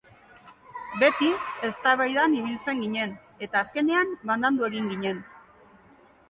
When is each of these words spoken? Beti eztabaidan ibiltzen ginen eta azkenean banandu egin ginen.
Beti 1.01 1.27
eztabaidan 1.67 2.33
ibiltzen 2.37 2.81
ginen 2.85 3.13
eta 3.49 3.61
azkenean 3.61 4.17
banandu 4.31 4.67
egin 4.71 4.91
ginen. 4.95 5.23